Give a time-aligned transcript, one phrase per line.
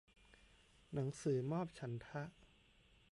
[0.93, 2.21] หนังสือมอบฉันทะ